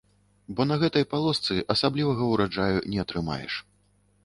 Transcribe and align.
Бо 0.59 0.65
на 0.69 0.77
гэтай 0.83 1.05
палосцы 1.11 1.59
асаблівага 1.75 2.23
ўраджаю 2.33 2.77
не 2.95 2.99
атрымаеш. 3.07 3.53